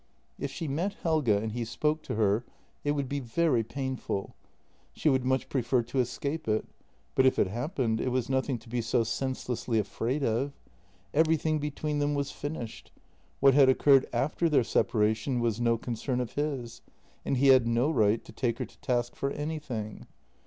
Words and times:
If 0.39 0.49
she 0.49 0.67
met 0.67 0.95
Helge 1.03 1.29
and 1.29 1.51
he 1.51 1.63
spoke 1.63 2.01
to 2.05 2.15
her 2.15 2.43
it 2.83 2.93
would 2.93 3.07
be 3.07 3.19
very 3.19 3.61
painful; 3.63 4.33
she 4.93 5.09
would 5.09 5.23
much 5.23 5.47
prefer 5.47 5.83
to 5.83 5.99
escape 5.99 6.47
it, 6.47 6.65
but 7.13 7.27
if 7.27 7.37
it 7.37 7.45
happened, 7.45 8.01
it 8.01 8.07
was 8.09 8.27
nothing 8.27 8.57
to 8.57 8.67
be 8.67 8.81
so 8.81 9.03
senselessly 9.03 9.77
afraid 9.77 10.23
of. 10.23 10.53
Everything 11.13 11.59
be 11.59 11.69
tween 11.69 11.99
them 11.99 12.15
was 12.15 12.31
finished; 12.31 12.91
what 13.41 13.53
had 13.53 13.69
occurred 13.69 14.07
after 14.11 14.49
their 14.49 14.63
separa 14.63 15.15
tion 15.15 15.39
was 15.39 15.61
no 15.61 15.77
concern 15.77 16.19
of 16.19 16.33
his, 16.33 16.81
and 17.23 17.37
he 17.37 17.49
had 17.49 17.67
no 17.67 17.91
right 17.91 18.25
to 18.25 18.31
take 18.31 18.57
her 18.57 18.65
to 18.65 18.79
task 18.79 19.15
for 19.15 19.29
anything. 19.29 20.07